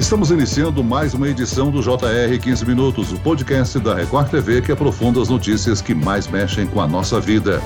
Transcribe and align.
Estamos 0.00 0.30
iniciando 0.30 0.82
mais 0.82 1.12
uma 1.12 1.28
edição 1.28 1.70
do 1.70 1.82
JR 1.82 2.40
15 2.42 2.64
Minutos, 2.64 3.12
o 3.12 3.20
podcast 3.20 3.78
da 3.78 3.94
Record 3.94 4.30
TV 4.30 4.62
que 4.62 4.72
aprofunda 4.72 5.20
as 5.20 5.28
notícias 5.28 5.82
que 5.82 5.94
mais 5.94 6.26
mexem 6.26 6.66
com 6.66 6.80
a 6.80 6.86
nossa 6.88 7.20
vida. 7.20 7.60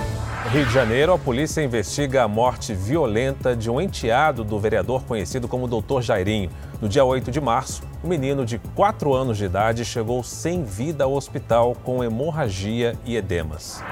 Rio 0.51 0.67
de 0.67 0.73
Janeiro, 0.73 1.13
a 1.13 1.19
polícia 1.19 1.63
investiga 1.63 2.25
a 2.25 2.29
morte 2.29 2.75
violenta 2.75 3.55
de 3.55 3.71
um 3.71 3.81
enteado 3.81 4.43
do 4.43 4.59
vereador 4.59 5.05
conhecido 5.05 5.47
como 5.47 5.69
Dr. 5.69 6.01
Jairinho. 6.01 6.51
No 6.83 6.89
dia 6.89 7.05
8 7.05 7.31
de 7.31 7.41
março, 7.41 7.83
o 8.05 8.07
menino 8.07 8.45
de 8.45 8.59
4 8.75 9.15
anos 9.15 9.39
de 9.39 9.47
idade 9.47 9.83
chegou 9.83 10.23
sem 10.23 10.63
vida 10.63 11.05
ao 11.05 11.15
hospital 11.15 11.75
com 11.83 12.05
hemorragia 12.05 12.95
e 13.07 13.17
edemas. 13.17 13.83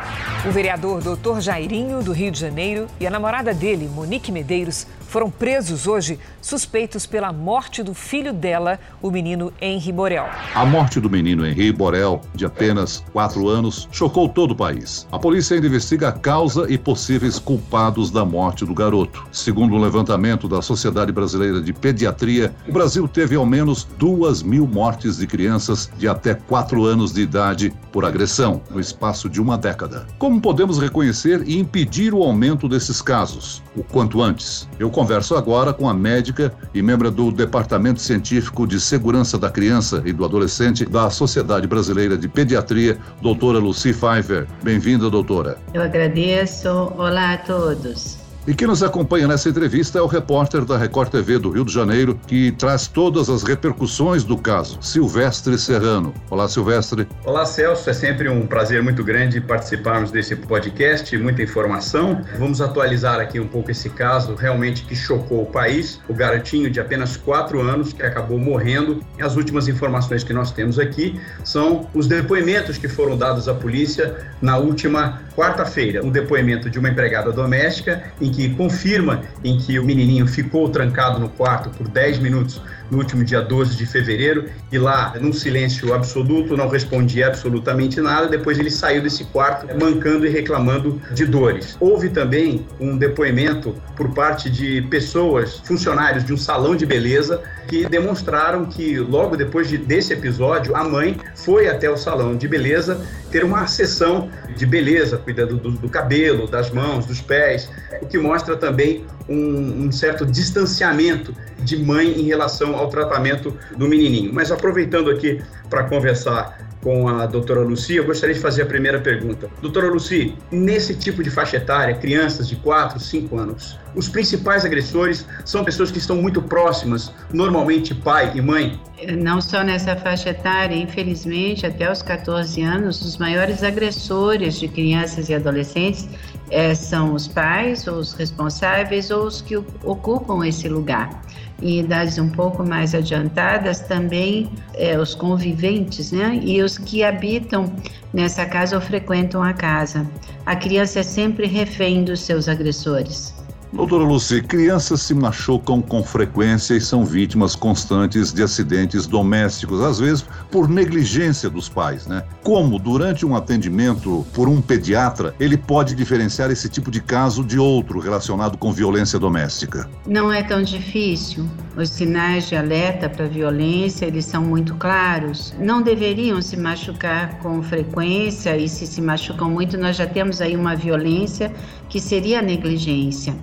O 0.47 0.51
vereador 0.51 1.01
Dr. 1.01 1.41
Jairinho, 1.41 2.03
do 2.03 2.13
Rio 2.13 2.31
de 2.31 2.39
Janeiro, 2.39 2.87
e 3.01 3.07
a 3.07 3.11
namorada 3.11 3.55
dele, 3.55 3.89
Monique 3.89 4.31
Medeiros, 4.31 4.87
foram 5.13 5.31
presos 5.31 5.87
hoje 5.87 6.19
suspeitos 6.41 7.05
pela 7.05 7.33
morte 7.33 7.83
do 7.83 7.93
filho 7.93 8.33
dela, 8.33 8.81
o 9.01 9.11
menino 9.11 9.53
Henri 9.61 9.93
Borel. 9.93 10.27
A 10.55 10.65
morte 10.65 11.01
do 11.01 11.11
menino 11.11 11.47
Henri 11.47 11.71
Borel, 11.71 12.23
de 12.35 12.47
apenas 12.47 13.05
4 13.13 13.47
anos, 13.47 13.87
chocou 13.93 14.27
todo 14.27 14.53
o 14.53 14.57
país. 14.57 15.07
A 15.13 15.19
polícia 15.19 15.55
ainda 15.55 15.67
investiga 15.67 16.09
a 16.09 16.13
causa 16.13 16.67
e 16.71 16.79
possíveis 16.79 17.39
culpados 17.39 18.11
da 18.11 18.25
morte 18.25 18.65
do 18.65 18.75
garoto. 18.75 19.27
Segundo 19.31 19.75
um 19.75 19.81
levantamento 19.81 20.49
da 20.49 20.63
Sociedade 20.63 21.13
Brasileira 21.13 21.61
de 21.61 21.75
Pediatria, 21.75 22.55
o 22.67 22.73
Brasil 22.73 23.07
teve 23.07 23.37
ao 23.37 23.45
menos 23.45 23.87
duas 24.03 24.43
mil 24.43 24.67
mortes 24.67 25.19
de 25.19 25.29
crianças 25.29 25.89
de 25.97 26.09
até 26.09 26.35
4 26.35 26.85
anos 26.85 27.13
de 27.13 27.21
idade 27.21 27.73
por 27.93 28.05
agressão 28.05 28.61
no 28.69 28.81
espaço 28.81 29.31
de 29.31 29.41
uma 29.41 29.57
década. 29.57 30.09
Como 30.19 30.41
podemos 30.41 30.81
reconhecer 30.81 31.45
e 31.47 31.57
impedir 31.57 32.13
o 32.13 32.21
aumento 32.21 32.69
desses 32.69 33.01
casos? 33.01 33.63
O 33.77 33.85
quanto 33.85 34.21
antes. 34.21 34.69
Eu 34.77 34.91
converso 34.91 35.37
agora 35.37 35.73
com 35.73 35.89
a 35.89 35.95
médica 35.95 36.53
e 36.75 36.83
membro 36.83 37.13
do 37.13 37.31
Departamento 37.31 38.01
Científico 38.01 38.67
de 38.67 38.81
Segurança 38.81 39.39
da 39.39 39.49
Criança 39.49 40.03
e 40.05 40.13
do 40.13 40.25
Adolescente 40.25 40.85
da 40.85 41.09
Sociedade 41.09 41.69
Brasileira 41.69 42.19
de 42.19 42.27
Pediatria, 42.27 42.99
doutora 43.21 43.61
Lucy 43.61 43.93
Pfeiffer. 43.93 44.49
Bem-vinda, 44.65 45.09
doutora. 45.09 45.59
Eu 45.73 45.81
agradeço. 45.81 46.69
Olá 46.99 47.35
a 47.35 47.39
todos. 47.39 48.22
E 48.45 48.53
quem 48.53 48.67
nos 48.67 48.83
acompanha 48.83 49.29
nessa 49.29 49.49
entrevista 49.49 50.01
é 50.01 50.03
o 50.03 50.07
repórter 50.09 50.65
da 50.65 50.77
Record 50.77 51.11
TV 51.11 51.39
do 51.39 51.51
Rio 51.51 51.65
de 51.65 51.73
Janeiro, 51.73 52.19
que 52.27 52.51
traz 52.51 52.89
todas 52.89 53.31
as 53.31 53.45
repercussões 53.45 54.25
do 54.25 54.37
caso, 54.37 54.79
Silvestre 54.81 55.57
Serrano. 55.57 56.13
Olá, 56.29 56.49
Silvestre. 56.49 57.07
Olá, 57.25 57.47
Celso. 57.47 57.89
É 57.89 57.93
sempre 57.93 58.29
um 58.29 58.45
prazer 58.45 58.83
muito 58.83 59.05
grande 59.05 59.41
participarmos 59.41 60.11
desse 60.11 60.35
podcast, 60.35 61.17
muita 61.19 61.41
informação. 61.41 62.21
Vamos 62.37 62.61
atualizar 62.61 63.21
aqui 63.21 63.39
um 63.39 63.47
pouco 63.47 63.71
esse 63.71 63.89
caso 63.89 64.35
realmente 64.35 64.87
que 64.87 64.97
chocou 64.97 65.43
o 65.43 65.47
país. 65.47 66.01
O 66.09 66.13
garotinho 66.13 66.69
de 66.69 66.81
apenas 66.81 67.17
4 67.17 67.61
anos 67.61 67.93
que 67.93 68.03
acabou 68.03 68.41
morrendo. 68.41 69.05
E 69.21 69.23
as 69.23 69.37
últimas 69.37 69.69
informações 69.69 70.25
que 70.25 70.33
nós 70.33 70.51
temos 70.51 70.81
aqui 70.81 71.21
são 71.45 71.89
os 71.95 72.09
depoimentos 72.09 72.77
que 72.77 72.89
foram 72.89 73.17
dados 73.17 73.49
à 73.49 73.55
polícia 73.55 74.17
na 74.41 74.57
última 74.57 75.23
quarta-feira. 75.37 76.05
Um 76.05 76.11
depoimento 76.11 76.69
de 76.69 76.81
uma 76.81 76.89
empregada 76.89 77.31
doméstica 77.31 78.03
em 78.21 78.32
que 78.33 78.49
confirma 78.51 79.23
em 79.45 79.59
que 79.59 79.79
o 79.79 79.85
menininho 79.85 80.27
ficou 80.27 80.69
trancado 80.69 81.21
no 81.21 81.29
quarto 81.29 81.71
por 81.71 81.89
10 81.89 82.19
minutos 82.19 82.61
no 82.93 82.99
último 82.99 83.25
dia 83.25 83.41
12 83.41 83.75
de 83.75 83.87
fevereiro 83.87 84.51
e 84.71 84.77
lá, 84.77 85.15
num 85.19 85.33
silêncio 85.33 85.95
absoluto, 85.95 86.55
não 86.59 86.69
respondia 86.69 87.27
absolutamente 87.27 87.99
nada. 88.03 88.29
Depois 88.29 88.59
ele 88.59 88.71
saiu 88.71 89.03
desse 89.03 89.25
quarto 89.25 89.67
mancando 89.81 90.27
e 90.27 90.29
reclamando 90.29 91.01
de 91.15 91.25
dores. 91.25 91.75
Houve 91.81 92.11
também 92.11 92.67
um 92.79 92.99
depoimento 92.99 93.75
por 93.97 94.13
parte 94.13 94.51
de 94.51 94.83
pessoas, 94.83 95.59
funcionários 95.65 96.23
de 96.23 96.35
um 96.35 96.37
salão 96.37 96.77
de 96.77 96.85
beleza, 96.85 97.43
que 97.67 97.89
demonstraram 97.89 98.67
que 98.67 98.99
logo 98.99 99.39
depois 99.39 99.71
de, 99.71 99.79
desse 99.79 100.13
episódio, 100.13 100.77
a 100.77 100.85
mãe 100.85 101.17
foi 101.35 101.69
até 101.69 101.89
o 101.89 101.97
salão 101.97 102.37
de 102.37 102.47
beleza 102.47 103.01
ter 103.31 103.43
uma 103.43 103.67
sessão 103.67 104.29
de 104.55 104.67
beleza, 104.67 105.17
cuidando 105.17 105.57
do, 105.57 105.71
do 105.71 105.89
cabelo, 105.89 106.47
das 106.47 106.71
mãos, 106.71 107.07
dos 107.07 107.23
pés, 107.23 107.71
o 108.03 108.07
que 108.07 108.19
mostra 108.19 108.55
também 108.55 109.07
um, 109.27 109.87
um 109.87 109.93
certo 109.93 110.27
distanciamento 110.27 111.35
de 111.63 111.77
mãe 111.77 112.21
em 112.21 112.25
relação 112.25 112.77
ao 112.77 112.89
tratamento 112.89 113.57
do 113.77 113.89
menininho. 113.89 114.33
Mas 114.33 114.51
aproveitando 114.51 115.11
aqui 115.11 115.41
para 115.69 115.85
conversar 115.85 116.59
com 116.83 117.09
a 117.09 117.27
doutora 117.27 117.61
Luci, 117.61 117.95
eu 117.95 118.05
gostaria 118.05 118.35
de 118.35 118.41
fazer 118.41 118.63
a 118.63 118.67
primeira 118.67 119.01
pergunta. 119.01 119.49
Doutora 119.61 119.89
Luci, 119.89 120.35
nesse 120.51 120.95
tipo 120.95 121.23
de 121.23 121.31
faixa 121.31 121.57
etária, 121.57 121.95
crianças 121.95 122.49
de 122.49 122.57
4, 122.57 122.99
5 122.99 123.39
anos, 123.39 123.79
os 123.95 124.09
principais 124.09 124.65
agressores 124.65 125.25
são 125.45 125.65
pessoas 125.65 125.93
que 125.93 125.99
estão 125.99 126.17
muito 126.17 126.43
próximas, 126.43 127.13
normalmente 127.33 127.95
pai 127.95 128.33
e 128.35 128.43
mãe? 128.43 128.81
Não 129.17 129.41
só 129.41 129.63
nessa 129.63 129.95
faixa 129.97 130.31
etária, 130.31 130.75
infelizmente, 130.75 131.65
até 131.65 131.91
os 131.91 132.03
14 132.03 132.61
anos, 132.63 133.01
os 133.01 133.17
maiores 133.17 133.63
agressores 133.63 134.59
de 134.59 134.67
crianças 134.67 135.29
e 135.29 135.35
adolescentes 135.35 136.09
é, 136.51 136.75
são 136.75 137.15
os 137.15 137.29
pais, 137.29 137.87
ou 137.87 137.99
os 137.99 138.13
responsáveis, 138.13 139.11
ou 139.11 139.27
os 139.27 139.41
que 139.41 139.57
ocupam 139.57 140.47
esse 140.47 140.69
lugar 140.69 141.23
em 141.63 141.81
idades 141.81 142.19
um 142.19 142.29
pouco 142.29 142.67
mais 142.67 142.95
adiantadas, 142.95 143.81
também 143.81 144.51
é, 144.75 144.99
os 144.99 145.15
conviventes, 145.15 146.13
né? 146.13 146.41
E 146.43 146.63
os 146.63 146.77
que 146.77 147.05
habitam 147.05 147.73
nessa 148.13 148.45
casa 148.45 148.77
ou 148.77 148.83
frequentam 148.83 149.43
a 149.43 149.53
casa. 149.53 150.07
A 150.45 150.57
criança 150.57 151.01
é 151.01 151.03
sempre 151.03 151.47
refém 151.47 152.05
dos 152.05 152.21
seus 152.21 152.49
agressores. 152.49 153.42
Doutora 153.73 154.05
Luci, 154.05 154.43
crianças 154.43 155.01
se 155.01 155.15
machucam 155.15 155.81
com 155.81 156.05
frequência 156.05 156.75
e 156.75 156.81
são 156.81 157.07
vítimas 157.07 157.57
constantes 157.57 158.31
de 158.31 158.43
acidentes 158.43 159.07
domésticos, 159.07 159.81
às 159.81 159.99
vezes 159.99 160.27
por 160.51 160.69
negligência 160.69 161.49
dos 161.49 161.71
pais, 161.71 162.07
né? 162.07 162.23
Como, 162.43 162.79
durante 162.79 163.25
um 163.25 163.35
atendimento 163.35 164.27
por 164.35 164.47
um 164.47 164.61
pediatra, 164.61 165.35
ele 165.41 165.57
pode 165.57 165.95
diferenciar 165.95 166.51
esse 166.51 166.69
tipo 166.69 166.91
de 166.91 167.01
caso 167.01 167.43
de 167.43 167.59
outro 167.59 167.99
relacionado 167.99 168.59
com 168.59 168.71
violência 168.71 169.19
doméstica? 169.19 169.89
Não 170.07 170.31
é 170.31 170.43
tão 170.43 170.63
difícil. 170.63 171.49
Os 171.75 171.89
sinais 171.89 172.51
de 172.51 172.55
alerta 172.55 173.09
para 173.09 173.27
violência, 173.27 174.05
eles 174.05 174.27
são 174.27 174.43
muito 174.43 174.75
claros. 174.75 175.55
Não 175.59 175.81
deveriam 175.81 176.43
se 176.43 176.59
machucar 176.59 177.39
com 177.39 177.63
frequência 177.63 178.55
e 178.59 178.69
se 178.69 178.87
se 178.87 179.01
machucam 179.01 179.51
muito, 179.51 179.79
nós 179.79 179.97
já 179.97 180.07
temos 180.07 180.43
aí 180.43 180.55
uma 180.55 180.77
violência 180.77 181.51
que 181.93 182.01
seria 182.01 182.39
a 182.39 182.43
negligência. 182.43 183.37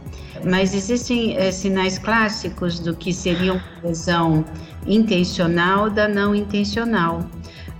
Mas 0.43 0.73
existem 0.73 1.37
é, 1.37 1.51
sinais 1.51 1.99
clássicos 1.99 2.79
do 2.79 2.95
que 2.95 3.13
seria 3.13 3.53
uma 3.53 3.63
lesão 3.83 4.43
intencional 4.87 5.87
da 5.87 6.07
não 6.07 6.33
intencional. 6.33 7.23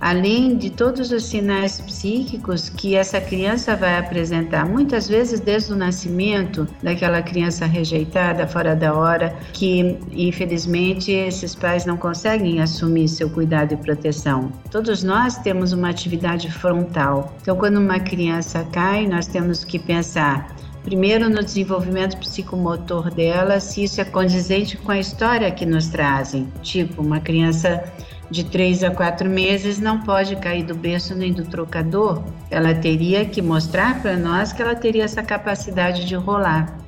Além 0.00 0.56
de 0.56 0.70
todos 0.70 1.10
os 1.10 1.24
sinais 1.24 1.80
psíquicos 1.80 2.70
que 2.70 2.94
essa 2.94 3.20
criança 3.20 3.74
vai 3.74 3.98
apresentar, 3.98 4.64
muitas 4.64 5.08
vezes 5.08 5.40
desde 5.40 5.72
o 5.72 5.76
nascimento 5.76 6.68
daquela 6.82 7.20
criança 7.20 7.66
rejeitada, 7.66 8.46
fora 8.46 8.76
da 8.76 8.94
hora, 8.94 9.36
que 9.52 9.98
infelizmente 10.12 11.10
esses 11.10 11.54
pais 11.54 11.84
não 11.84 11.96
conseguem 11.96 12.62
assumir 12.62 13.08
seu 13.08 13.28
cuidado 13.28 13.74
e 13.74 13.76
proteção. 13.76 14.52
Todos 14.70 15.02
nós 15.02 15.36
temos 15.38 15.72
uma 15.72 15.90
atividade 15.90 16.50
frontal. 16.50 17.34
Então, 17.42 17.56
quando 17.56 17.78
uma 17.78 17.98
criança 17.98 18.64
cai, 18.72 19.06
nós 19.06 19.26
temos 19.26 19.64
que 19.64 19.78
pensar 19.78 20.59
Primeiro, 20.82 21.28
no 21.28 21.44
desenvolvimento 21.44 22.16
psicomotor 22.16 23.10
dela, 23.14 23.60
se 23.60 23.84
isso 23.84 24.00
é 24.00 24.04
condizente 24.04 24.76
com 24.78 24.90
a 24.90 24.98
história 24.98 25.50
que 25.50 25.66
nos 25.66 25.88
trazem. 25.88 26.48
Tipo, 26.62 27.02
uma 27.02 27.20
criança 27.20 27.84
de 28.30 28.44
3 28.44 28.84
a 28.84 28.90
4 28.90 29.28
meses 29.28 29.78
não 29.78 30.00
pode 30.00 30.36
cair 30.36 30.64
do 30.64 30.74
berço 30.74 31.14
nem 31.14 31.32
do 31.32 31.44
trocador. 31.44 32.22
Ela 32.50 32.74
teria 32.74 33.24
que 33.24 33.42
mostrar 33.42 34.00
para 34.00 34.16
nós 34.16 34.52
que 34.52 34.62
ela 34.62 34.74
teria 34.74 35.04
essa 35.04 35.22
capacidade 35.22 36.06
de 36.06 36.14
rolar. 36.14 36.78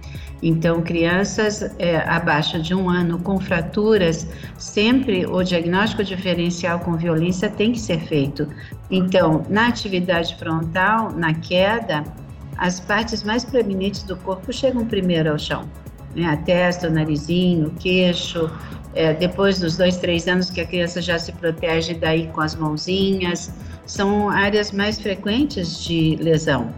Então, 0.42 0.82
crianças 0.82 1.62
é, 1.78 1.98
abaixo 1.98 2.60
de 2.60 2.74
um 2.74 2.90
ano 2.90 3.18
com 3.20 3.38
fraturas, 3.38 4.26
sempre 4.58 5.24
o 5.24 5.42
diagnóstico 5.42 6.02
diferencial 6.02 6.80
com 6.80 6.96
violência 6.96 7.48
tem 7.48 7.70
que 7.70 7.78
ser 7.78 8.00
feito. 8.00 8.48
Então, 8.90 9.46
na 9.48 9.68
atividade 9.68 10.34
frontal, 10.36 11.12
na 11.12 11.32
queda, 11.32 12.02
as 12.56 12.80
partes 12.80 13.22
mais 13.22 13.44
proeminentes 13.44 14.02
do 14.02 14.16
corpo 14.16 14.52
chegam 14.52 14.86
primeiro 14.86 15.30
ao 15.30 15.38
chão. 15.38 15.68
Né? 16.14 16.26
A 16.26 16.36
testa, 16.36 16.88
o 16.88 16.90
narizinho, 16.90 17.68
o 17.68 17.70
queixo. 17.72 18.50
É, 18.94 19.14
depois 19.14 19.58
dos 19.58 19.76
dois, 19.76 19.96
três 19.96 20.28
anos 20.28 20.50
que 20.50 20.60
a 20.60 20.66
criança 20.66 21.00
já 21.00 21.18
se 21.18 21.32
protege 21.32 21.94
daí 21.94 22.26
com 22.28 22.42
as 22.42 22.54
mãozinhas, 22.54 23.50
são 23.86 24.28
áreas 24.28 24.70
mais 24.70 25.00
frequentes 25.00 25.82
de 25.82 26.16
lesão. 26.16 26.72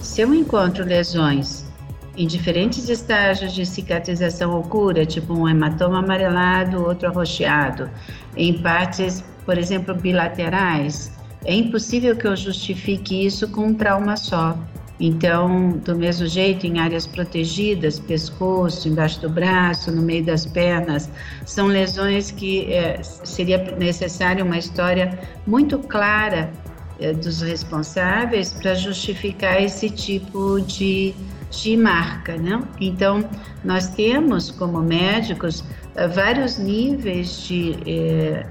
Se 0.00 0.22
eu 0.22 0.34
encontro 0.34 0.84
lesões 0.84 1.64
em 2.16 2.26
diferentes 2.26 2.88
estágios 2.88 3.52
de 3.52 3.64
cicatrização 3.64 4.52
ou 4.52 4.62
cura, 4.62 5.06
tipo 5.06 5.32
um 5.32 5.48
hematoma 5.48 6.00
amarelado, 6.00 6.84
outro 6.84 7.08
arroxeado, 7.08 7.88
em 8.36 8.60
partes, 8.60 9.24
por 9.46 9.56
exemplo, 9.56 9.94
bilaterais, 9.94 11.12
é 11.44 11.54
impossível 11.54 12.16
que 12.16 12.26
eu 12.26 12.36
justifique 12.36 13.24
isso 13.24 13.48
com 13.48 13.66
um 13.66 13.74
trauma 13.74 14.16
só. 14.16 14.58
Então, 15.04 15.70
do 15.84 15.96
mesmo 15.96 16.28
jeito, 16.28 16.64
em 16.64 16.78
áreas 16.78 17.08
protegidas, 17.08 17.98
pescoço, 17.98 18.88
embaixo 18.88 19.20
do 19.20 19.28
braço, 19.28 19.90
no 19.90 20.00
meio 20.00 20.24
das 20.24 20.46
pernas, 20.46 21.10
são 21.44 21.66
lesões 21.66 22.30
que 22.30 22.72
é, 22.72 23.02
seria 23.02 23.58
necessário 23.76 24.44
uma 24.44 24.56
história 24.56 25.18
muito 25.44 25.76
clara 25.80 26.52
é, 27.00 27.12
dos 27.12 27.40
responsáveis 27.42 28.52
para 28.52 28.74
justificar 28.76 29.60
esse 29.60 29.90
tipo 29.90 30.60
de, 30.60 31.12
de 31.50 31.76
marca, 31.76 32.36
né? 32.36 32.62
Então, 32.80 33.28
nós 33.64 33.88
temos 33.88 34.52
como 34.52 34.80
médicos 34.80 35.64
vários 36.14 36.58
níveis 36.58 37.42
de 37.42 37.76
é, 37.86 38.46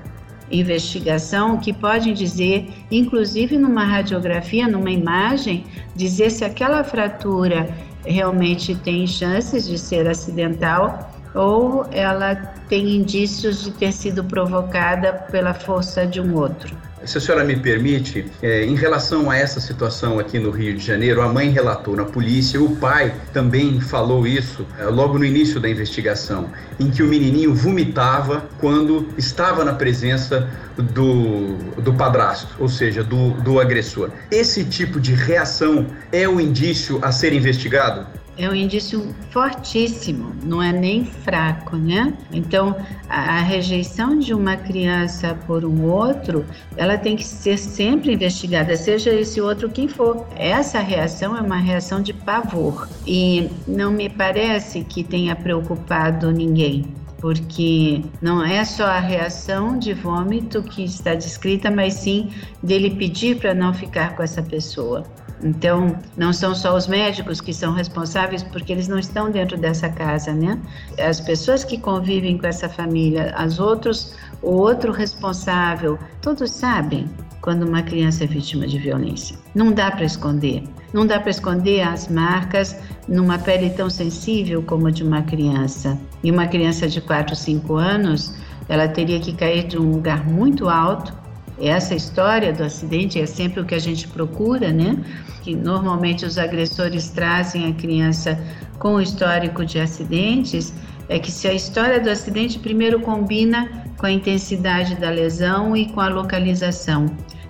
investigação 0.52 1.58
que 1.58 1.72
podem 1.72 2.14
dizer, 2.14 2.68
inclusive 2.92 3.58
numa 3.58 3.84
radiografia, 3.84 4.68
numa 4.68 4.92
imagem, 4.92 5.64
dizer 5.96 6.30
se 6.30 6.44
aquela 6.44 6.84
fratura 6.84 7.70
realmente 8.06 8.76
tem 8.76 9.06
chances 9.06 9.68
de 9.68 9.78
ser 9.78 10.08
acidental 10.08 11.12
ou 11.34 11.86
ela 11.92 12.36
tem 12.68 12.96
indícios 12.98 13.64
de 13.64 13.72
ter 13.72 13.92
sido 13.92 14.24
provocada 14.24 15.14
pela 15.32 15.54
força 15.54 16.06
de 16.06 16.20
um 16.20 16.36
outro. 16.36 16.76
Se 17.06 17.18
a 17.18 17.22
senhora 17.22 17.44
me 17.44 17.56
permite, 17.56 18.26
é, 18.42 18.64
em 18.64 18.76
relação 18.76 19.30
a 19.30 19.36
essa 19.36 19.60
situação 19.60 20.20
aqui 20.20 20.38
no 20.38 20.52
Rio 20.52 20.76
de 20.76 20.86
Janeiro, 20.86 21.22
a 21.22 21.28
mãe 21.28 21.50
relatou 21.50 21.96
na 21.96 22.06
polícia, 22.06 22.62
o 22.62 22.76
pai 22.76 23.14
também 23.34 23.80
falou 23.82 24.28
isso 24.28 24.66
é, 24.80 24.86
logo 24.86 25.18
no 25.18 25.26
início 25.26 25.60
da 25.60 25.68
investigação, 25.68 26.50
em 26.80 26.92
que 26.92 27.02
o 27.02 27.08
menininho 27.08 27.54
vomitava 27.54 28.46
quando 28.60 29.08
estava 29.18 29.66
na 29.66 29.74
presença 29.74 30.48
do, 30.78 31.56
do 31.82 31.94
padrasto, 31.94 32.56
ou 32.60 32.70
seja, 32.70 33.04
do, 33.04 33.32
do 33.42 33.60
agressor. 33.60 34.12
Esse 34.30 34.64
tipo 34.64 35.00
de 35.00 35.14
reação 35.14 35.88
é 36.12 36.28
o 36.28 36.40
indício 36.40 37.00
a 37.02 37.12
ser 37.12 37.34
investigado? 37.34 38.06
É 38.38 38.50
um 38.50 38.56
indício 38.56 39.14
fortíssimo, 39.30 40.34
não 40.44 40.62
é 40.62 40.72
nem 40.72 41.06
fraco, 41.06 41.76
né? 41.76 42.14
Então, 42.32 42.76
a, 43.10 43.42
rejeição 43.42 44.18
de 44.18 44.34
uma 44.34 44.56
criança 44.56 45.38
por 45.46 45.66
um 45.66 45.84
outro, 45.84 46.46
ela 46.78 46.98
tem 46.98 47.16
que 47.16 47.24
ser 47.24 47.58
sempre 47.58 48.14
investigada, 48.14 48.76
seja 48.76 49.12
esse 49.12 49.42
outro 49.42 49.70
quem 49.70 49.88
for. 49.88 50.26
Essa 50.36 50.80
reação 50.80 51.36
é 51.36 51.42
uma 51.42 51.58
reação 51.58 52.02
de 52.02 52.14
pavor 52.14 52.88
e 53.06 53.50
não 53.68 53.92
me 53.92 54.10
parece 54.10 54.84
que 54.84 55.04
tenha 55.04 55.36
preocupado 55.36 56.32
ninguém 56.32 57.01
porque 57.22 58.04
não 58.20 58.44
é 58.44 58.66
só 58.66 58.86
a 58.86 59.00
reação 59.00 59.78
de 59.78 59.94
vômito 59.94 60.64
que 60.64 60.84
está 60.84 61.14
descrita, 61.14 61.70
mas 61.70 61.94
sim 61.94 62.32
dele 62.64 62.90
pedir 62.96 63.38
para 63.38 63.54
não 63.54 63.74
ficar 63.74 64.16
com 64.16 64.24
essa 64.24 64.42
pessoa. 64.42 65.04
Então, 65.44 65.96
não 66.18 66.34
são 66.34 66.54
só 66.54 66.76
os 66.76 66.88
médicos 66.88 67.40
que 67.40 67.54
são 67.54 67.74
responsáveis, 67.74 68.44
porque 68.44 68.72
eles 68.72 68.88
não 68.88 69.00
estão 69.00 69.32
dentro 69.32 69.58
dessa 69.58 69.90
casa, 69.90 70.34
né? 70.34 70.60
As 71.00 71.20
pessoas 71.20 71.64
que 71.64 71.78
convivem 71.80 72.38
com 72.38 72.46
essa 72.46 72.70
família, 72.70 73.34
as 73.36 73.60
outros, 73.60 74.16
o 74.42 74.52
outro 74.52 74.92
responsável, 74.92 75.98
todos 76.22 76.52
sabem 76.52 77.10
quando 77.42 77.64
uma 77.64 77.82
criança 77.82 78.24
é 78.24 78.28
vítima 78.28 78.68
de 78.68 78.78
violência. 78.78 79.38
Não 79.56 79.72
dá 79.72 79.92
para 79.92 80.06
esconder. 80.06 80.64
Não 80.94 81.06
dá 81.06 81.20
para 81.20 81.32
esconder 81.32 81.82
as 81.82 82.08
marcas 82.08 82.76
numa 83.08 83.40
pele 83.40 83.70
tão 83.72 83.90
sensível 83.90 84.62
como 84.62 84.88
a 84.88 84.92
de 84.92 85.04
uma 85.04 85.22
criança. 85.24 85.98
E 86.24 86.32
uma 86.32 86.48
criança 86.48 86.88
de 86.88 87.02
4, 87.02 87.36
5 87.36 87.76
anos, 87.76 88.36
ela 88.70 88.88
teria 88.88 89.20
que 89.20 89.34
cair 89.34 89.68
de 89.68 89.78
um 89.78 89.92
lugar 89.92 90.28
muito 90.28 90.70
alto 90.70 91.22
essa 91.62 91.94
história 91.94 92.52
do 92.52 92.64
acidente 92.64 93.20
é 93.20 93.26
sempre 93.26 93.62
o 93.62 93.66
que 93.66 93.76
a 93.76 93.80
gente 93.80 94.08
procura, 94.08 94.72
né? 94.72 94.98
Que 95.44 95.56
normalmente 95.56 96.26
os 96.26 96.38
agressores 96.38 97.10
trazem 97.10 97.68
a 97.68 97.74
criança 97.74 98.40
com 98.80 99.00
histórico 99.00 99.64
de 99.64 99.80
acidentes, 99.80 100.74
é 101.12 101.20
que 101.20 101.30
se 101.30 101.46
a 101.46 101.54
história 101.54 102.00
do 102.00 102.10
acidente 102.10 102.58
primeiro 102.58 103.02
combina 103.02 103.86
com 103.98 104.06
a 104.06 104.12
intensidade 104.12 104.96
da 104.96 105.10
lesão 105.10 105.76
e 105.76 105.92
com 105.92 106.00
a 106.00 106.08
localização. 106.08 107.06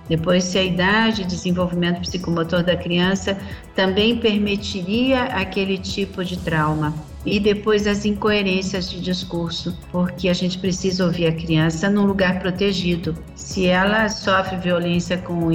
Depois, 0.08 0.42
se 0.42 0.58
a 0.58 0.64
idade 0.64 1.22
e 1.22 1.24
desenvolvimento 1.24 2.00
psicomotor 2.00 2.64
da 2.64 2.76
criança 2.76 3.38
também 3.76 4.18
permitiria 4.18 5.22
aquele 5.26 5.78
tipo 5.78 6.24
de 6.24 6.36
trauma 6.38 6.92
e 7.24 7.38
depois 7.38 7.86
as 7.86 8.04
incoerências 8.04 8.90
de 8.90 9.00
discurso, 9.00 9.76
porque 9.90 10.28
a 10.28 10.32
gente 10.32 10.58
precisa 10.58 11.04
ouvir 11.04 11.26
a 11.26 11.32
criança 11.32 11.88
num 11.88 12.04
lugar 12.04 12.40
protegido. 12.40 13.16
Se 13.34 13.66
ela 13.66 14.08
sofre 14.08 14.56
violência 14.56 15.16
com, 15.18 15.48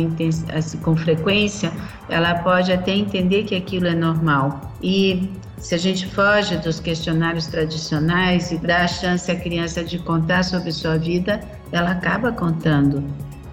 assim, 0.53 0.77
com 0.79 0.95
frequência, 0.95 1.71
ela 2.09 2.35
pode 2.35 2.71
até 2.71 2.91
entender 2.91 3.43
que 3.43 3.55
aquilo 3.55 3.87
é 3.87 3.95
normal. 3.95 4.73
E 4.81 5.29
se 5.57 5.75
a 5.75 5.77
gente 5.77 6.05
foge 6.05 6.55
dos 6.57 6.79
questionários 6.79 7.47
tradicionais 7.47 8.51
e 8.51 8.57
dá 8.57 8.83
a 8.83 8.87
chance 8.87 9.29
à 9.29 9.35
criança 9.35 9.83
de 9.83 9.99
contar 9.99 10.43
sobre 10.43 10.71
sua 10.71 10.97
vida, 10.97 11.41
ela 11.71 11.91
acaba 11.91 12.31
contando. 12.31 13.03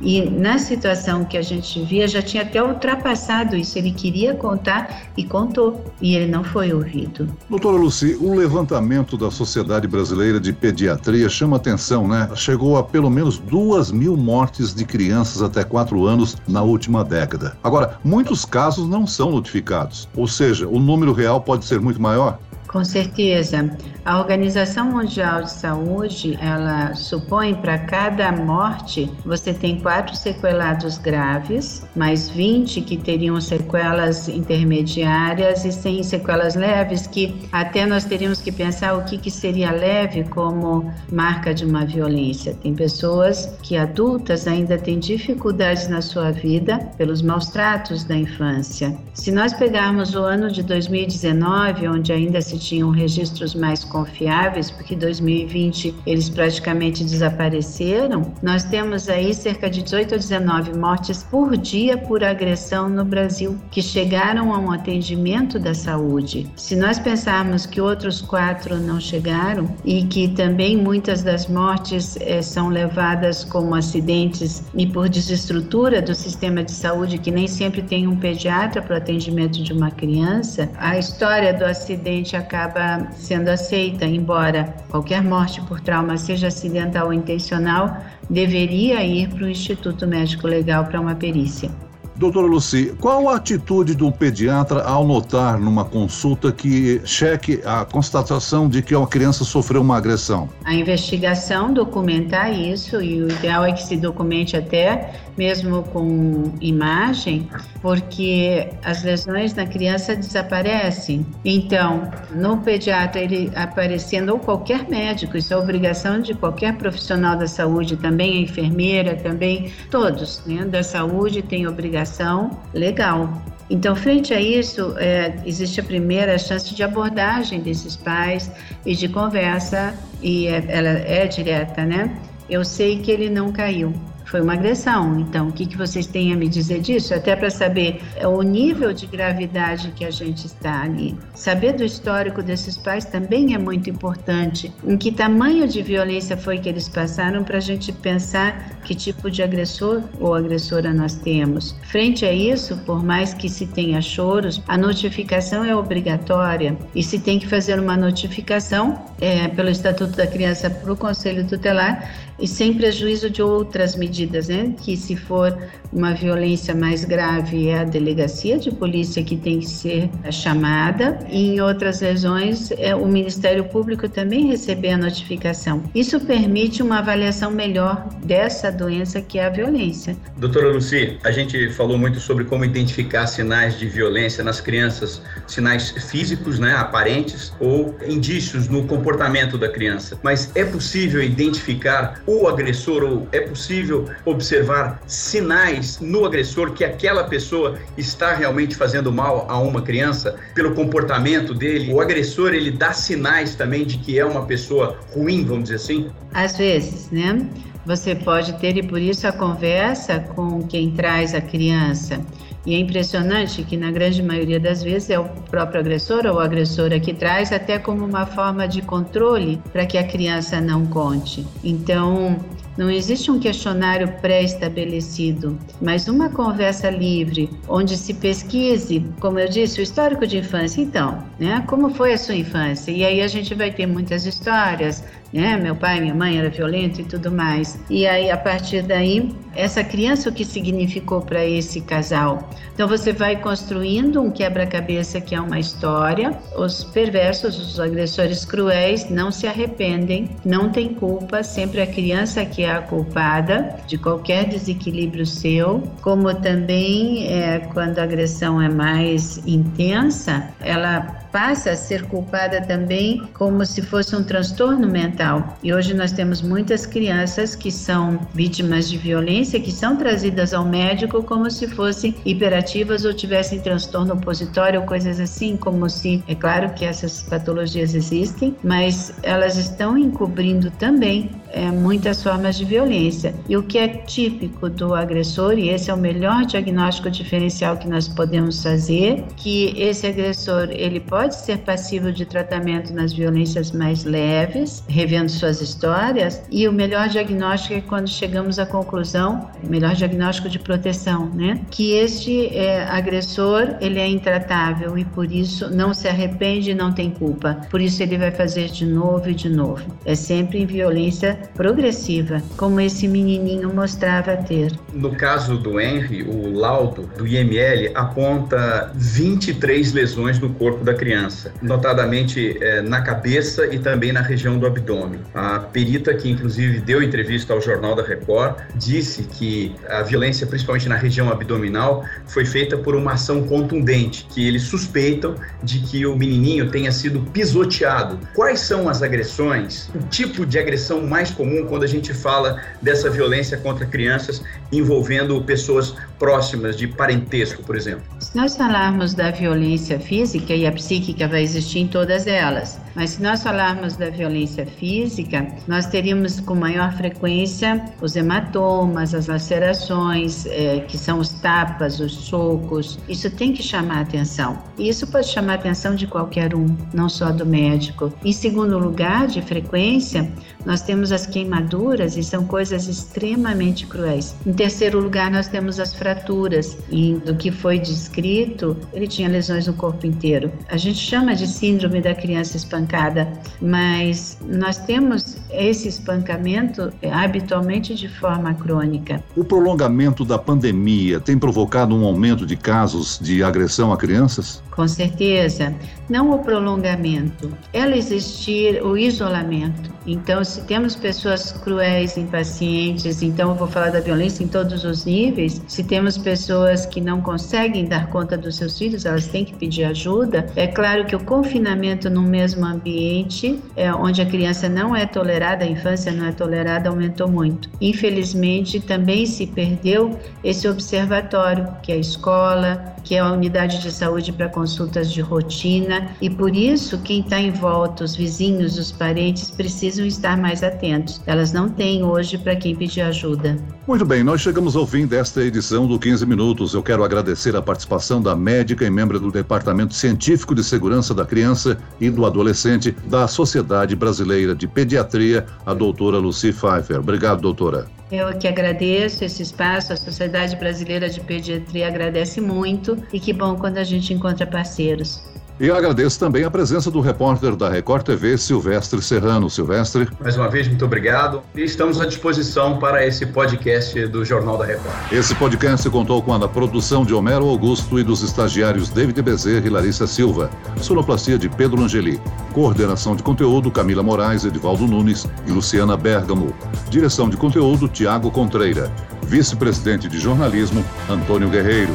E 0.04 0.28
na 0.28 0.58
situação 0.58 1.24
que 1.24 1.38
a 1.38 1.42
gente 1.42 1.82
via, 1.82 2.06
já 2.06 2.20
tinha 2.20 2.42
até 2.42 2.62
ultrapassado 2.62 3.56
isso. 3.56 3.78
Ele 3.78 3.90
queria 3.90 4.34
contar 4.34 5.04
e 5.16 5.24
contou, 5.24 5.82
e 6.00 6.14
ele 6.14 6.30
não 6.30 6.44
foi 6.44 6.72
ouvido. 6.72 7.26
Doutora 7.48 7.76
Luci, 7.76 8.16
o 8.20 8.34
levantamento 8.34 9.16
da 9.16 9.30
Sociedade 9.30 9.88
Brasileira 9.88 10.38
de 10.38 10.52
Pediatria 10.52 11.28
chama 11.28 11.56
atenção, 11.56 12.06
né? 12.06 12.28
Chegou 12.36 12.76
a 12.76 12.84
pelo 12.84 13.08
menos 13.08 13.38
duas 13.38 13.90
mil 13.90 14.16
mortes 14.16 14.74
de 14.74 14.84
crianças 14.84 15.42
até 15.42 15.64
quatro 15.64 16.04
anos 16.04 16.36
na 16.46 16.62
última 16.62 17.02
década. 17.02 17.56
Agora, 17.62 17.98
muitos 18.04 18.44
casos 18.44 18.86
não 18.86 19.06
são 19.06 19.30
notificados, 19.30 20.08
ou 20.14 20.28
seja, 20.28 20.68
o 20.68 20.78
número 20.78 21.12
real 21.12 21.40
pode 21.40 21.64
ser 21.64 21.80
muito 21.80 22.00
maior. 22.00 22.38
Com 22.74 22.84
certeza. 22.84 23.70
A 24.04 24.18
Organização 24.18 24.90
Mundial 24.90 25.44
de 25.44 25.52
Saúde, 25.52 26.36
ela 26.42 26.92
supõe 26.94 27.54
para 27.54 27.78
cada 27.78 28.32
morte, 28.32 29.08
você 29.24 29.54
tem 29.54 29.78
quatro 29.78 30.16
sequelados 30.16 30.98
graves, 30.98 31.86
mais 31.94 32.28
20 32.28 32.80
que 32.80 32.96
teriam 32.96 33.40
sequelas 33.40 34.28
intermediárias 34.28 35.64
e 35.64 35.70
100 35.70 36.02
sequelas 36.02 36.56
leves, 36.56 37.06
que 37.06 37.48
até 37.52 37.86
nós 37.86 38.04
teríamos 38.04 38.42
que 38.42 38.50
pensar 38.50 38.98
o 38.98 39.04
que, 39.04 39.18
que 39.18 39.30
seria 39.30 39.70
leve 39.70 40.24
como 40.24 40.92
marca 41.12 41.54
de 41.54 41.64
uma 41.64 41.86
violência. 41.86 42.54
Tem 42.60 42.74
pessoas 42.74 43.56
que 43.62 43.76
adultas 43.76 44.48
ainda 44.48 44.76
têm 44.76 44.98
dificuldades 44.98 45.86
na 45.86 46.02
sua 46.02 46.32
vida 46.32 46.78
pelos 46.98 47.22
maus 47.22 47.46
tratos 47.50 48.02
da 48.02 48.16
infância. 48.16 48.94
Se 49.14 49.30
nós 49.30 49.54
pegarmos 49.54 50.14
o 50.16 50.24
ano 50.24 50.50
de 50.50 50.62
2019, 50.64 51.86
onde 51.86 52.12
ainda 52.12 52.42
se 52.42 52.63
tinham 52.64 52.90
registros 52.90 53.54
mais 53.54 53.84
confiáveis, 53.84 54.70
porque 54.70 54.96
2020 54.96 55.94
eles 56.06 56.28
praticamente 56.28 57.04
desapareceram, 57.04 58.32
nós 58.42 58.64
temos 58.64 59.08
aí 59.08 59.34
cerca 59.34 59.68
de 59.68 59.82
18 59.82 60.14
a 60.14 60.18
19 60.18 60.78
mortes 60.78 61.22
por 61.22 61.56
dia 61.56 61.96
por 61.98 62.24
agressão 62.24 62.88
no 62.88 63.04
Brasil, 63.04 63.56
que 63.70 63.82
chegaram 63.82 64.54
a 64.54 64.58
um 64.58 64.72
atendimento 64.72 65.58
da 65.58 65.74
saúde. 65.74 66.50
Se 66.56 66.74
nós 66.74 66.98
pensarmos 66.98 67.66
que 67.66 67.80
outros 67.80 68.20
quatro 68.22 68.78
não 68.78 68.98
chegaram 69.00 69.68
e 69.84 70.04
que 70.04 70.28
também 70.28 70.76
muitas 70.76 71.22
das 71.22 71.46
mortes 71.46 72.16
é, 72.20 72.40
são 72.40 72.68
levadas 72.68 73.44
como 73.44 73.74
acidentes 73.74 74.64
e 74.74 74.86
por 74.86 75.08
desestrutura 75.08 76.00
do 76.00 76.14
sistema 76.14 76.64
de 76.64 76.72
saúde, 76.72 77.18
que 77.18 77.30
nem 77.30 77.46
sempre 77.46 77.82
tem 77.82 78.06
um 78.08 78.16
pediatra 78.16 78.80
para 78.80 78.94
o 78.94 78.96
atendimento 78.96 79.62
de 79.62 79.72
uma 79.72 79.90
criança, 79.90 80.70
a 80.76 80.98
história 80.98 81.52
do 81.52 81.64
acidente 81.64 82.34
acaba 82.36 82.53
acaba 82.54 83.08
sendo 83.12 83.48
aceita, 83.48 84.04
embora 84.04 84.74
qualquer 84.88 85.22
morte 85.22 85.60
por 85.62 85.80
trauma 85.80 86.16
seja 86.16 86.46
acidental 86.46 87.06
ou 87.06 87.12
intencional, 87.12 87.96
deveria 88.30 89.04
ir 89.04 89.28
para 89.28 89.44
o 89.44 89.48
Instituto 89.48 90.06
Médico 90.06 90.46
Legal 90.46 90.84
para 90.84 91.00
uma 91.00 91.14
perícia. 91.14 91.70
Doutora 92.16 92.46
Luci, 92.46 92.94
qual 93.00 93.28
a 93.28 93.34
atitude 93.34 93.96
de 93.96 94.04
um 94.04 94.12
pediatra 94.12 94.84
ao 94.84 95.04
notar 95.04 95.58
numa 95.58 95.84
consulta 95.84 96.52
que 96.52 97.00
cheque 97.04 97.60
a 97.64 97.84
constatação 97.84 98.68
de 98.68 98.82
que 98.82 98.94
uma 98.94 99.08
criança 99.08 99.42
sofreu 99.42 99.80
uma 99.80 99.96
agressão? 99.96 100.48
A 100.64 100.72
investigação 100.72 101.74
documentar 101.74 102.56
isso 102.56 103.02
e 103.02 103.20
o 103.20 103.28
ideal 103.28 103.64
é 103.64 103.72
que 103.72 103.82
se 103.82 103.96
documente 103.96 104.56
até 104.56 105.12
mesmo 105.36 105.82
com 105.84 106.52
imagem, 106.60 107.48
porque 107.80 108.68
as 108.84 109.02
lesões 109.02 109.54
na 109.54 109.66
criança 109.66 110.14
desaparecem. 110.14 111.26
Então, 111.44 112.10
no 112.34 112.58
pediatra, 112.58 113.20
ele 113.20 113.50
aparecendo, 113.54 114.30
ou 114.30 114.38
qualquer 114.38 114.88
médico, 114.88 115.36
isso 115.36 115.52
é 115.52 115.56
obrigação 115.56 116.20
de 116.20 116.34
qualquer 116.34 116.76
profissional 116.76 117.36
da 117.36 117.46
saúde, 117.46 117.96
também 117.96 118.38
a 118.38 118.40
enfermeira, 118.42 119.16
também 119.16 119.72
todos 119.90 120.42
né, 120.46 120.64
da 120.64 120.82
saúde 120.82 121.42
têm 121.42 121.66
obrigação 121.66 122.50
legal 122.72 123.42
então, 123.70 123.96
frente 123.96 124.34
a 124.34 124.40
isso, 124.40 124.94
é, 124.98 125.34
existe 125.44 125.80
a 125.80 125.82
primeira 125.82 126.38
chance 126.38 126.74
de 126.74 126.82
abordagem 126.82 127.60
desses 127.60 127.96
pais 127.96 128.50
e 128.84 128.94
de 128.94 129.08
conversa, 129.08 129.94
e 130.22 130.46
é, 130.46 130.64
ela 130.68 130.90
é 130.90 131.26
direta, 131.26 131.84
né? 131.84 132.14
Eu 132.48 132.64
sei 132.64 132.98
que 132.98 133.10
ele 133.10 133.30
não 133.30 133.50
caiu. 133.50 133.92
Foi 134.24 134.40
uma 134.40 134.54
agressão. 134.54 135.20
Então, 135.20 135.48
o 135.48 135.52
que, 135.52 135.66
que 135.66 135.76
vocês 135.76 136.06
têm 136.06 136.32
a 136.32 136.36
me 136.36 136.48
dizer 136.48 136.80
disso? 136.80 137.14
Até 137.14 137.36
para 137.36 137.50
saber 137.50 138.00
é, 138.16 138.26
o 138.26 138.42
nível 138.42 138.92
de 138.92 139.06
gravidade 139.06 139.92
que 139.92 140.04
a 140.04 140.10
gente 140.10 140.46
está 140.46 140.82
ali. 140.82 141.16
Saber 141.34 141.72
do 141.72 141.84
histórico 141.84 142.42
desses 142.42 142.76
pais 142.76 143.04
também 143.04 143.54
é 143.54 143.58
muito 143.58 143.88
importante. 143.90 144.72
Em 144.86 144.96
que 144.96 145.12
tamanho 145.12 145.68
de 145.68 145.82
violência 145.82 146.36
foi 146.36 146.58
que 146.58 146.68
eles 146.68 146.88
passaram 146.88 147.44
para 147.44 147.58
a 147.58 147.60
gente 147.60 147.92
pensar 147.92 148.80
que 148.84 148.94
tipo 148.94 149.30
de 149.30 149.42
agressor 149.42 150.02
ou 150.18 150.34
agressora 150.34 150.92
nós 150.92 151.14
temos. 151.14 151.74
Frente 151.82 152.24
a 152.24 152.32
isso, 152.32 152.76
por 152.78 153.02
mais 153.02 153.34
que 153.34 153.48
se 153.48 153.66
tenha 153.66 154.00
choros, 154.00 154.62
a 154.66 154.76
notificação 154.76 155.64
é 155.64 155.74
obrigatória 155.74 156.76
e 156.94 157.02
se 157.02 157.18
tem 157.18 157.38
que 157.38 157.46
fazer 157.46 157.78
uma 157.78 157.96
notificação 157.96 159.02
é, 159.20 159.48
pelo 159.48 159.70
Estatuto 159.70 160.16
da 160.16 160.26
Criança 160.26 160.70
para 160.70 160.92
o 160.92 160.96
Conselho 160.96 161.46
Tutelar 161.46 162.10
e 162.38 162.46
sem 162.46 162.74
prejuízo 162.74 163.30
de 163.30 163.42
outras 163.42 163.96
medidas, 163.96 164.48
né? 164.48 164.74
Que 164.82 164.96
se 164.96 165.16
for 165.16 165.56
uma 165.92 166.12
violência 166.12 166.74
mais 166.74 167.04
grave 167.04 167.68
é 167.68 167.78
a 167.78 167.84
delegacia 167.84 168.58
de 168.58 168.70
polícia 168.70 169.22
que 169.22 169.36
tem 169.36 169.60
que 169.60 169.68
ser 169.68 170.10
chamada 170.30 171.18
e 171.30 171.54
em 171.54 171.60
outras 171.60 172.00
lesões 172.00 172.72
é 172.72 172.94
o 172.94 173.06
Ministério 173.06 173.64
Público 173.64 174.08
também 174.08 174.48
receber 174.48 174.90
a 174.90 174.98
notificação. 174.98 175.82
Isso 175.94 176.18
permite 176.20 176.82
uma 176.82 176.98
avaliação 176.98 177.50
melhor 177.50 178.08
dessa 178.24 178.70
doença 178.72 179.20
que 179.20 179.38
é 179.38 179.46
a 179.46 179.50
violência. 179.50 180.16
Doutora 180.36 180.68
Luci, 180.68 181.18
a 181.22 181.30
gente 181.30 181.70
falou 181.70 181.96
muito 181.96 182.18
sobre 182.18 182.44
como 182.44 182.64
identificar 182.64 183.26
sinais 183.26 183.78
de 183.78 183.86
violência 183.86 184.42
nas 184.42 184.60
crianças, 184.60 185.22
sinais 185.46 185.90
físicos, 186.10 186.58
né, 186.58 186.74
aparentes 186.74 187.52
ou 187.60 187.94
indícios 188.06 188.68
no 188.68 188.84
comportamento 188.84 189.56
da 189.56 189.68
criança. 189.68 190.18
Mas 190.22 190.50
é 190.56 190.64
possível 190.64 191.22
identificar 191.22 192.20
o 192.26 192.48
agressor 192.48 193.02
ou 193.02 193.28
é 193.32 193.40
possível 193.40 194.08
observar 194.24 195.00
sinais 195.06 196.00
no 196.00 196.24
agressor 196.24 196.72
que 196.72 196.84
aquela 196.84 197.24
pessoa 197.24 197.78
está 197.96 198.34
realmente 198.34 198.74
fazendo 198.76 199.12
mal 199.12 199.46
a 199.48 199.58
uma 199.58 199.82
criança 199.82 200.36
pelo 200.54 200.74
comportamento 200.74 201.54
dele? 201.54 201.92
O 201.92 202.00
agressor 202.00 202.54
ele 202.54 202.70
dá 202.70 202.92
sinais 202.92 203.54
também 203.54 203.84
de 203.84 203.98
que 203.98 204.18
é 204.18 204.24
uma 204.24 204.46
pessoa 204.46 204.98
ruim, 205.12 205.44
vamos 205.44 205.64
dizer 205.64 205.76
assim? 205.76 206.10
Às 206.32 206.56
vezes, 206.56 207.10
né? 207.10 207.46
Você 207.86 208.14
pode 208.14 208.58
ter 208.60 208.76
e 208.78 208.82
por 208.82 208.98
isso 208.98 209.26
a 209.26 209.32
conversa 209.32 210.20
com 210.20 210.62
quem 210.66 210.92
traz 210.92 211.34
a 211.34 211.40
criança. 211.40 212.20
E 212.66 212.74
é 212.74 212.78
impressionante 212.78 213.62
que, 213.62 213.76
na 213.76 213.90
grande 213.90 214.22
maioria 214.22 214.58
das 214.58 214.82
vezes, 214.82 215.10
é 215.10 215.18
o 215.18 215.28
próprio 215.50 215.80
agressor 215.80 216.26
ou 216.26 216.40
agressora 216.40 216.98
que 216.98 217.12
traz, 217.12 217.52
até 217.52 217.78
como 217.78 218.04
uma 218.04 218.24
forma 218.24 218.66
de 218.66 218.80
controle 218.80 219.60
para 219.72 219.84
que 219.84 219.98
a 219.98 220.06
criança 220.06 220.60
não 220.60 220.86
conte. 220.86 221.46
Então, 221.62 222.38
não 222.76 222.90
existe 222.90 223.30
um 223.30 223.38
questionário 223.38 224.08
pré-estabelecido, 224.20 225.56
mas 225.80 226.08
uma 226.08 226.28
conversa 226.28 226.90
livre, 226.90 227.48
onde 227.68 227.96
se 227.96 228.14
pesquise, 228.14 229.06
como 229.20 229.38
eu 229.38 229.48
disse, 229.48 229.80
o 229.80 229.82
histórico 229.82 230.26
de 230.26 230.38
infância. 230.38 230.80
Então, 230.80 231.22
né, 231.38 231.62
como 231.68 231.90
foi 231.90 232.14
a 232.14 232.18
sua 232.18 232.34
infância? 232.34 232.90
E 232.90 233.04
aí 233.04 233.22
a 233.22 233.28
gente 233.28 233.54
vai 233.54 233.70
ter 233.70 233.86
muitas 233.86 234.26
histórias, 234.26 235.04
né? 235.34 235.56
Meu 235.56 235.74
pai, 235.74 236.00
minha 236.00 236.14
mãe 236.14 236.38
era 236.38 236.48
violento 236.48 237.00
e 237.00 237.04
tudo 237.04 237.30
mais. 237.30 237.76
E 237.90 238.06
aí, 238.06 238.30
a 238.30 238.36
partir 238.36 238.82
daí, 238.82 239.34
essa 239.56 239.82
criança, 239.82 240.30
o 240.30 240.32
que 240.32 240.44
significou 240.44 241.20
para 241.20 241.44
esse 241.44 241.80
casal? 241.80 242.48
Então, 242.72 242.86
você 242.86 243.12
vai 243.12 243.34
construindo 243.36 244.22
um 244.22 244.30
quebra-cabeça 244.30 245.20
que 245.20 245.34
é 245.34 245.40
uma 245.40 245.58
história. 245.58 246.38
Os 246.56 246.84
perversos, 246.84 247.58
os 247.58 247.80
agressores 247.80 248.44
cruéis, 248.44 249.10
não 249.10 249.32
se 249.32 249.48
arrependem, 249.48 250.30
não 250.44 250.70
tem 250.70 250.94
culpa, 250.94 251.42
sempre 251.42 251.80
a 251.82 251.86
criança 251.86 252.44
que 252.44 252.62
é 252.62 252.70
a 252.70 252.82
culpada 252.82 253.76
de 253.88 253.98
qualquer 253.98 254.44
desequilíbrio 254.48 255.26
seu, 255.26 255.82
como 256.00 256.32
também 256.34 257.26
é, 257.26 257.58
quando 257.72 257.98
a 257.98 258.04
agressão 258.04 258.62
é 258.62 258.68
mais 258.68 259.42
intensa, 259.46 260.48
ela 260.60 261.24
passa 261.34 261.72
a 261.72 261.76
ser 261.76 262.04
culpada 262.04 262.60
também 262.60 263.28
como 263.34 263.66
se 263.66 263.82
fosse 263.82 264.14
um 264.14 264.22
transtorno 264.22 264.86
mental. 264.86 265.23
E 265.62 265.72
hoje 265.72 265.94
nós 265.94 266.12
temos 266.12 266.42
muitas 266.42 266.84
crianças 266.84 267.54
que 267.56 267.70
são 267.70 268.18
vítimas 268.34 268.88
de 268.90 268.98
violência 268.98 269.58
que 269.58 269.72
são 269.72 269.96
trazidas 269.96 270.52
ao 270.52 270.64
médico 270.64 271.22
como 271.22 271.50
se 271.50 271.66
fossem 271.68 272.14
hiperativas 272.24 273.04
ou 273.04 273.14
tivessem 273.14 273.60
transtorno 273.60 274.14
opositório 274.14 274.82
coisas 274.82 275.18
assim, 275.18 275.56
como 275.56 275.88
se 275.88 276.22
é 276.28 276.34
claro 276.34 276.72
que 276.74 276.84
essas 276.84 277.22
patologias 277.22 277.94
existem, 277.94 278.54
mas 278.62 279.14
elas 279.22 279.56
estão 279.56 279.96
encobrindo 279.96 280.70
também 280.72 281.30
é, 281.54 281.70
muitas 281.70 282.22
formas 282.22 282.56
de 282.56 282.64
violência. 282.64 283.34
E 283.48 283.56
o 283.56 283.62
que 283.62 283.78
é 283.78 283.88
típico 283.88 284.68
do 284.68 284.94
agressor, 284.94 285.58
e 285.58 285.70
esse 285.70 285.90
é 285.90 285.94
o 285.94 285.96
melhor 285.96 286.44
diagnóstico 286.44 287.10
diferencial 287.10 287.76
que 287.76 287.88
nós 287.88 288.08
podemos 288.08 288.62
fazer, 288.62 289.24
que 289.36 289.72
esse 289.80 290.06
agressor 290.06 290.68
ele 290.70 291.00
pode 291.00 291.36
ser 291.36 291.58
passivo 291.58 292.12
de 292.12 292.26
tratamento 292.26 292.92
nas 292.92 293.12
violências 293.12 293.70
mais 293.70 294.04
leves, 294.04 294.82
revendo 294.88 295.30
suas 295.30 295.60
histórias, 295.60 296.42
e 296.50 296.66
o 296.66 296.72
melhor 296.72 297.08
diagnóstico 297.08 297.74
é 297.74 297.80
quando 297.80 298.08
chegamos 298.08 298.58
à 298.58 298.66
conclusão, 298.66 299.48
melhor 299.62 299.94
diagnóstico 299.94 300.48
de 300.48 300.58
proteção, 300.58 301.30
né? 301.30 301.60
Que 301.70 301.92
este 301.92 302.48
é, 302.48 302.84
agressor 302.84 303.76
ele 303.80 304.00
é 304.00 304.08
intratável 304.08 304.98
e 304.98 305.04
por 305.04 305.30
isso 305.30 305.70
não 305.70 305.94
se 305.94 306.08
arrepende 306.08 306.72
e 306.72 306.74
não 306.74 306.92
tem 306.92 307.10
culpa. 307.10 307.60
Por 307.70 307.80
isso 307.80 308.02
ele 308.02 308.18
vai 308.18 308.30
fazer 308.30 308.68
de 308.68 308.84
novo 308.84 309.30
e 309.30 309.34
de 309.34 309.48
novo. 309.48 309.84
É 310.04 310.14
sempre 310.14 310.60
em 310.60 310.66
violência 310.66 311.43
progressiva, 311.54 312.42
como 312.56 312.80
esse 312.80 313.06
menininho 313.08 313.72
mostrava 313.72 314.36
ter. 314.36 314.72
No 314.92 315.14
caso 315.14 315.56
do 315.56 315.80
Henry, 315.80 316.22
o 316.22 316.52
laudo 316.52 317.08
do 317.16 317.26
IML 317.26 317.90
aponta 317.94 318.92
23 318.94 319.92
lesões 319.92 320.38
no 320.38 320.50
corpo 320.50 320.84
da 320.84 320.94
criança, 320.94 321.52
notadamente 321.62 322.56
é, 322.60 322.80
na 322.82 323.02
cabeça 323.02 323.66
e 323.66 323.78
também 323.78 324.12
na 324.12 324.20
região 324.20 324.58
do 324.58 324.66
abdômen. 324.66 325.20
A 325.34 325.58
perita, 325.58 326.14
que 326.14 326.30
inclusive 326.30 326.80
deu 326.80 327.02
entrevista 327.02 327.52
ao 327.52 327.60
Jornal 327.60 327.94
da 327.94 328.02
Record, 328.02 328.56
disse 328.76 329.24
que 329.24 329.74
a 329.88 330.02
violência, 330.02 330.46
principalmente 330.46 330.88
na 330.88 330.96
região 330.96 331.30
abdominal, 331.30 332.04
foi 332.26 332.44
feita 332.44 332.76
por 332.76 332.94
uma 332.94 333.12
ação 333.12 333.42
contundente, 333.44 334.26
que 334.30 334.46
eles 334.46 334.62
suspeitam 334.62 335.34
de 335.62 335.80
que 335.80 336.06
o 336.06 336.16
menininho 336.16 336.70
tenha 336.70 336.92
sido 336.92 337.20
pisoteado. 337.32 338.18
Quais 338.34 338.60
são 338.60 338.88
as 338.88 339.02
agressões? 339.02 339.90
O 339.94 339.98
tipo 340.08 340.46
de 340.46 340.58
agressão 340.58 341.06
mais 341.06 341.30
comum 341.34 341.66
quando 341.66 341.82
a 341.82 341.86
gente 341.86 342.14
fala 342.14 342.62
dessa 342.80 343.10
violência 343.10 343.56
contra 343.58 343.84
crianças 343.86 344.42
envolvendo 344.72 345.40
pessoas 345.42 345.94
próximas 346.18 346.76
de 346.76 346.86
parentesco, 346.86 347.62
por 347.62 347.76
exemplo? 347.76 348.04
Se 348.24 348.34
nós 348.34 348.56
falarmos 348.56 349.12
da 349.12 349.30
violência 349.30 350.00
física 350.00 350.54
e 350.54 350.66
a 350.66 350.72
psíquica 350.72 351.28
vai 351.28 351.42
existir 351.42 351.80
em 351.80 351.86
todas 351.86 352.26
elas, 352.26 352.80
mas 352.94 353.10
se 353.10 353.22
nós 353.22 353.42
falarmos 353.42 353.96
da 353.96 354.08
violência 354.08 354.64
física, 354.64 355.46
nós 355.68 355.86
teríamos 355.86 356.40
com 356.40 356.54
maior 356.54 356.92
frequência 356.94 357.84
os 358.00 358.16
hematomas, 358.16 359.14
as 359.14 359.26
lacerações, 359.26 360.46
é, 360.46 360.80
que 360.80 360.96
são 360.96 361.18
os 361.18 361.28
tapas, 361.28 362.00
os 362.00 362.12
socos. 362.12 362.98
Isso 363.08 363.30
tem 363.30 363.52
que 363.52 363.62
chamar 363.62 364.00
atenção. 364.00 364.58
E 364.78 364.88
isso 364.88 365.06
pode 365.06 365.28
chamar 365.28 365.54
atenção 365.54 365.94
de 365.94 366.06
qualquer 366.06 366.54
um, 366.54 366.66
não 366.94 367.10
só 367.10 367.30
do 367.30 367.44
médico. 367.44 368.12
Em 368.24 368.32
segundo 368.32 368.78
lugar, 368.78 369.26
de 369.26 369.42
frequência, 369.42 370.32
nós 370.64 370.80
temos 370.80 371.12
as 371.12 371.26
queimaduras 371.26 372.16
e 372.16 372.24
são 372.24 372.46
coisas 372.46 372.88
extremamente 372.88 373.86
cruéis. 373.86 374.34
Em 374.46 374.52
terceiro 374.52 374.98
lugar, 374.98 375.30
nós 375.30 375.46
temos 375.46 375.78
as 375.78 375.94
fraturas 375.94 376.78
e 376.90 377.14
do 377.26 377.36
que 377.36 377.50
foi 377.50 377.78
descrito, 377.78 378.13
ele 378.20 379.06
tinha 379.06 379.28
lesões 379.28 379.66
no 379.66 379.74
corpo 379.74 380.06
inteiro. 380.06 380.50
A 380.68 380.76
gente 380.76 380.98
chama 380.98 381.34
de 381.34 381.46
síndrome 381.46 382.00
da 382.00 382.14
criança 382.14 382.56
espancada, 382.56 383.28
mas 383.60 384.38
nós 384.46 384.78
temos 384.78 385.36
esse 385.50 385.88
espancamento 385.88 386.92
habitualmente 387.12 387.94
de 387.94 388.08
forma 388.08 388.54
crônica. 388.54 389.22
O 389.36 389.44
prolongamento 389.44 390.24
da 390.24 390.38
pandemia 390.38 391.20
tem 391.20 391.38
provocado 391.38 391.94
um 391.94 392.04
aumento 392.04 392.46
de 392.46 392.56
casos 392.56 393.18
de 393.20 393.42
agressão 393.42 393.92
a 393.92 393.96
crianças? 393.96 394.62
Com 394.70 394.88
certeza. 394.88 395.74
Não 396.08 396.32
o 396.32 396.38
prolongamento, 396.40 397.50
ela 397.72 397.96
existir 397.96 398.82
o 398.84 398.96
isolamento. 398.96 399.94
Então, 400.06 400.44
se 400.44 400.60
temos 400.62 400.94
pessoas 400.94 401.52
cruéis, 401.52 402.16
impacientes, 402.16 403.22
então 403.22 403.50
eu 403.50 403.54
vou 403.54 403.66
falar 403.66 403.90
da 403.90 404.00
violência 404.00 404.44
em 404.44 404.48
todos 404.48 404.84
os 404.84 405.04
níveis. 405.04 405.62
Se 405.66 405.82
temos 405.82 406.18
pessoas 406.18 406.84
que 406.84 407.00
não 407.00 407.22
conseguem 407.22 407.86
dar 407.86 408.03
conta 408.06 408.36
dos 408.36 408.56
seus 408.56 408.78
filhos, 408.78 409.04
elas 409.04 409.26
têm 409.26 409.44
que 409.44 409.54
pedir 409.54 409.84
ajuda. 409.84 410.46
É 410.56 410.66
claro 410.66 411.04
que 411.04 411.16
o 411.16 411.24
confinamento 411.24 412.08
no 412.10 412.22
mesmo 412.22 412.64
ambiente 412.64 413.60
é, 413.76 413.92
onde 413.92 414.20
a 414.22 414.26
criança 414.26 414.68
não 414.68 414.94
é 414.94 415.06
tolerada, 415.06 415.64
a 415.64 415.68
infância 415.68 416.12
não 416.12 416.26
é 416.26 416.32
tolerada, 416.32 416.88
aumentou 416.88 417.28
muito. 417.28 417.68
Infelizmente, 417.80 418.80
também 418.80 419.26
se 419.26 419.46
perdeu 419.46 420.18
esse 420.42 420.68
observatório, 420.68 421.68
que 421.82 421.92
é 421.92 421.96
a 421.96 421.98
escola, 421.98 422.94
que 423.04 423.14
é 423.14 423.18
a 423.18 423.30
unidade 423.30 423.80
de 423.80 423.92
saúde 423.92 424.32
para 424.32 424.48
consultas 424.48 425.12
de 425.12 425.20
rotina, 425.20 426.08
e 426.20 426.30
por 426.30 426.56
isso 426.56 426.98
quem 427.02 427.20
está 427.20 427.38
em 427.38 427.50
volta, 427.50 428.02
os 428.02 428.16
vizinhos, 428.16 428.78
os 428.78 428.90
parentes, 428.90 429.50
precisam 429.50 430.06
estar 430.06 430.36
mais 430.36 430.62
atentos. 430.62 431.20
Elas 431.26 431.52
não 431.52 431.68
têm 431.68 432.02
hoje 432.02 432.38
para 432.38 432.56
quem 432.56 432.74
pedir 432.74 433.02
ajuda. 433.02 433.56
Muito 433.86 434.06
bem, 434.06 434.24
nós 434.24 434.40
chegamos 434.40 434.74
ao 434.74 434.86
fim 434.86 435.06
desta 435.06 435.42
edição 435.42 435.86
do 435.86 435.98
15 435.98 436.24
Minutos. 436.24 436.72
Eu 436.72 436.82
quero 436.82 437.04
agradecer 437.04 437.54
a 437.54 437.60
participação 437.94 438.20
da 438.20 438.34
médica 438.34 438.84
e 438.84 438.90
membro 438.90 439.20
do 439.20 439.30
Departamento 439.30 439.94
Científico 439.94 440.54
de 440.54 440.64
Segurança 440.64 441.14
da 441.14 441.24
Criança 441.24 441.78
e 442.00 442.10
do 442.10 442.26
Adolescente 442.26 442.90
da 443.06 443.28
Sociedade 443.28 443.94
Brasileira 443.94 444.54
de 444.54 444.66
Pediatria, 444.66 445.46
a 445.64 445.72
doutora 445.72 446.18
Lucy 446.18 446.52
Pfeiffer. 446.52 446.98
Obrigado, 446.98 447.40
doutora. 447.40 447.86
Eu 448.10 448.36
que 448.38 448.46
agradeço 448.46 449.24
esse 449.24 449.42
espaço, 449.42 449.92
a 449.92 449.96
Sociedade 449.96 450.56
Brasileira 450.56 451.08
de 451.08 451.20
Pediatria 451.20 451.88
agradece 451.88 452.40
muito 452.40 452.98
e 453.12 453.18
que 453.18 453.32
bom 453.32 453.56
quando 453.56 453.78
a 453.78 453.84
gente 453.84 454.12
encontra 454.12 454.46
parceiros. 454.46 455.22
E 455.60 455.70
agradeço 455.70 456.18
também 456.18 456.42
a 456.42 456.50
presença 456.50 456.90
do 456.90 457.00
repórter 457.00 457.54
da 457.54 457.68
Record 457.68 458.04
TV, 458.04 458.36
Silvestre 458.36 459.00
Serrano. 459.00 459.48
Silvestre. 459.48 460.08
Mais 460.20 460.36
uma 460.36 460.48
vez, 460.48 460.66
muito 460.66 460.84
obrigado. 460.84 461.42
E 461.54 461.62
estamos 461.62 462.00
à 462.00 462.06
disposição 462.06 462.78
para 462.78 463.06
esse 463.06 463.24
podcast 463.26 464.06
do 464.08 464.24
Jornal 464.24 464.58
da 464.58 464.64
Record. 464.64 465.12
Esse 465.12 465.34
podcast 465.36 465.88
contou 465.90 466.20
com 466.22 466.34
a 466.34 466.48
produção 466.48 467.04
de 467.04 467.14
Homero 467.14 467.48
Augusto 467.48 468.00
e 468.00 468.02
dos 468.02 468.22
estagiários 468.22 468.88
David 468.88 469.22
Bezerra 469.22 469.66
e 469.66 469.70
Larissa 469.70 470.06
Silva. 470.06 470.50
Sonoplastia 470.80 471.38
de 471.38 471.48
Pedro 471.48 471.82
Angeli. 471.82 472.20
Coordenação 472.52 473.14
de 473.14 473.22
conteúdo 473.22 473.70
Camila 473.70 474.02
Moraes, 474.02 474.44
Edivaldo 474.44 474.88
Nunes 474.88 475.26
e 475.46 475.52
Luciana 475.52 475.96
Bergamo. 475.96 476.52
Direção 476.90 477.28
de 477.28 477.36
conteúdo 477.36 477.88
Tiago 477.88 478.30
Contreira 478.30 478.90
vice-presidente 479.24 480.08
de 480.08 480.18
jornalismo, 480.18 480.84
Antônio 481.08 481.48
Guerreiro. 481.48 481.94